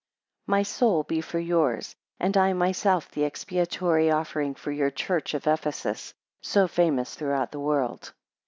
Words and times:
My 0.47 0.63
soul 0.63 1.03
be 1.03 1.21
for 1.21 1.37
yours; 1.37 1.95
and 2.19 2.35
I 2.35 2.53
myself, 2.53 3.11
the 3.11 3.23
expiatory 3.23 4.09
offering 4.09 4.55
for 4.55 4.71
your 4.71 4.89
church 4.89 5.35
of 5.35 5.45
Ephesus; 5.45 6.15
so 6.41 6.67
famous 6.67 7.13
throughout 7.13 7.51
the 7.51 7.59
world. 7.59 8.11